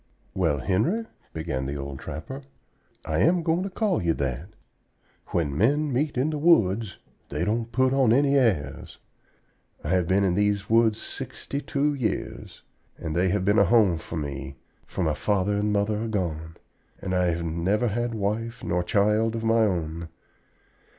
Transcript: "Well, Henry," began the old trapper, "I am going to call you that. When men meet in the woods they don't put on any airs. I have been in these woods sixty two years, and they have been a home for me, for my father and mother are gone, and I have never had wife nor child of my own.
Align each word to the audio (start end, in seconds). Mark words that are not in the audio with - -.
"Well, 0.33 0.57
Henry," 0.61 1.05
began 1.31 1.67
the 1.67 1.75
old 1.77 1.99
trapper, 1.99 2.41
"I 3.05 3.19
am 3.19 3.43
going 3.43 3.61
to 3.61 3.69
call 3.69 4.01
you 4.01 4.15
that. 4.15 4.49
When 5.27 5.55
men 5.55 5.93
meet 5.93 6.17
in 6.17 6.31
the 6.31 6.39
woods 6.39 6.97
they 7.29 7.45
don't 7.45 7.71
put 7.71 7.93
on 7.93 8.11
any 8.11 8.35
airs. 8.35 8.97
I 9.83 9.89
have 9.89 10.07
been 10.07 10.23
in 10.23 10.33
these 10.33 10.71
woods 10.71 10.99
sixty 10.99 11.61
two 11.61 11.93
years, 11.93 12.63
and 12.97 13.15
they 13.15 13.29
have 13.29 13.45
been 13.45 13.59
a 13.59 13.65
home 13.65 13.99
for 13.99 14.15
me, 14.17 14.55
for 14.87 15.03
my 15.03 15.13
father 15.13 15.55
and 15.55 15.71
mother 15.71 16.05
are 16.05 16.07
gone, 16.07 16.57
and 16.99 17.13
I 17.13 17.27
have 17.27 17.43
never 17.43 17.89
had 17.89 18.15
wife 18.15 18.63
nor 18.63 18.81
child 18.81 19.35
of 19.35 19.43
my 19.43 19.59
own. 19.67 20.09